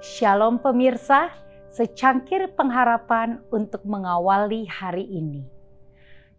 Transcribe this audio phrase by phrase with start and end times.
[0.00, 1.28] Shalom pemirsa,
[1.68, 5.44] secangkir pengharapan untuk mengawali hari ini.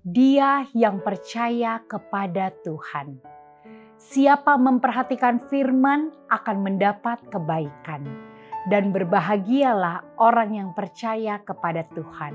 [0.02, 3.22] Dia yang percaya kepada Tuhan.
[4.02, 8.02] Siapa memperhatikan firman akan mendapat kebaikan.
[8.66, 12.34] Dan berbahagialah orang yang percaya kepada Tuhan.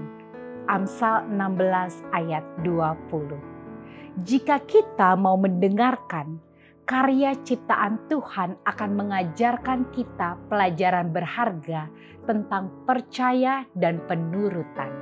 [0.71, 4.23] Amsal 16 ayat 20.
[4.23, 6.46] Jika kita mau mendengarkan
[6.87, 11.91] karya ciptaan Tuhan akan mengajarkan kita pelajaran berharga
[12.31, 14.95] tentang percaya dan penurutan.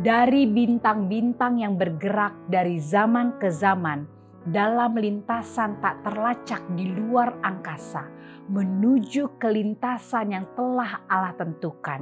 [0.00, 4.08] Dari bintang-bintang yang bergerak dari zaman ke zaman
[4.48, 8.08] dalam lintasan tak terlacak di luar angkasa
[8.48, 12.00] menuju ke lintasan yang telah Allah tentukan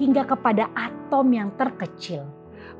[0.00, 2.24] hingga kepada atom yang terkecil.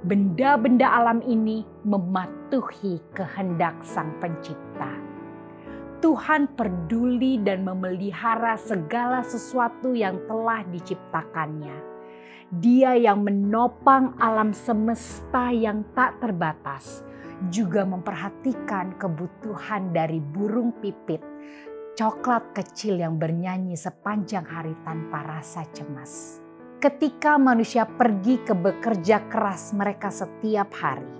[0.00, 5.07] Benda-benda alam ini mematuhi kehendak Sang Pencipta
[5.98, 11.74] Tuhan peduli dan memelihara segala sesuatu yang telah diciptakannya.
[12.54, 17.02] Dia yang menopang alam semesta yang tak terbatas,
[17.50, 21.20] juga memperhatikan kebutuhan dari burung pipit,
[21.98, 26.38] coklat kecil yang bernyanyi sepanjang hari tanpa rasa cemas.
[26.78, 31.10] Ketika manusia pergi ke bekerja keras mereka setiap hari,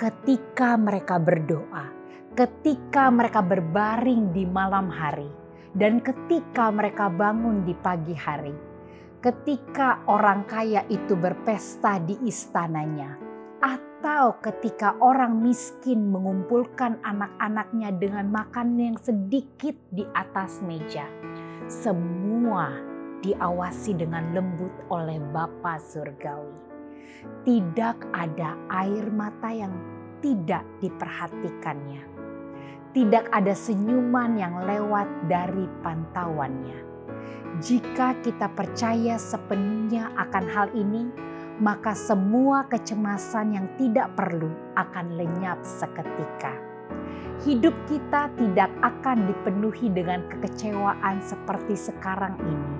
[0.00, 2.03] ketika mereka berdoa,
[2.34, 5.30] ketika mereka berbaring di malam hari
[5.70, 8.54] dan ketika mereka bangun di pagi hari,
[9.22, 13.14] ketika orang kaya itu berpesta di istananya,
[13.62, 21.06] atau ketika orang miskin mengumpulkan anak-anaknya dengan makan yang sedikit di atas meja,
[21.70, 22.74] semua
[23.22, 26.66] diawasi dengan lembut oleh Bapa Surgawi.
[27.46, 29.72] Tidak ada air mata yang
[30.18, 32.13] tidak diperhatikannya
[32.94, 36.78] tidak ada senyuman yang lewat dari pantauannya.
[37.58, 41.10] Jika kita percaya sepenuhnya akan hal ini,
[41.58, 44.46] maka semua kecemasan yang tidak perlu
[44.78, 46.54] akan lenyap seketika.
[47.42, 52.74] Hidup kita tidak akan dipenuhi dengan kekecewaan seperti sekarang ini,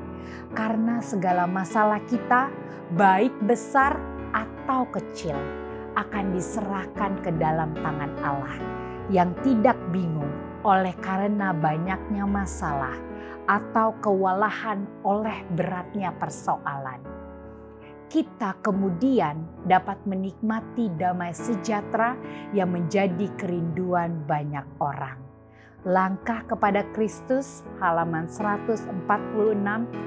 [0.55, 2.55] karena segala masalah kita,
[2.95, 3.99] baik besar
[4.31, 5.35] atau kecil,
[5.99, 10.31] akan diserahkan ke dalam tangan Allah yang tidak bingung
[10.65, 12.97] oleh karena banyaknya masalah
[13.45, 17.05] atau kewalahan oleh beratnya persoalan.
[18.09, 22.17] Kita kemudian dapat menikmati damai sejahtera
[22.55, 25.19] yang menjadi kerinduan banyak orang.
[25.85, 29.05] Langkah kepada Kristus halaman 146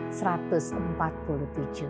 [0.10, 1.86] 147.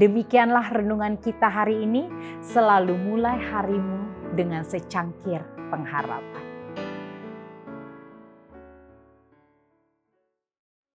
[0.00, 2.08] Demikianlah renungan kita hari ini,
[2.40, 6.49] selalu mulai harimu dengan secangkir pengharapan.